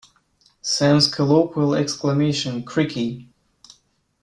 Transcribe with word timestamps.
Sam's 0.63 1.07
colloquial 1.07 1.75
exclamation 1.75 2.63
Crikey! 2.63 3.29